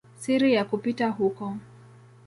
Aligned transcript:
siri 0.21 0.49
na 0.55 0.63
kupita 0.69 1.07
huko. 1.09 1.53